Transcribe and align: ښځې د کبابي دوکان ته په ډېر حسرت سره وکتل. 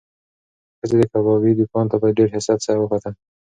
ښځې 0.77 0.95
د 0.99 1.03
کبابي 1.13 1.51
دوکان 1.59 1.85
ته 1.91 1.95
په 2.01 2.07
ډېر 2.17 2.27
حسرت 2.35 2.59
سره 2.67 2.79
وکتل. 2.81 3.13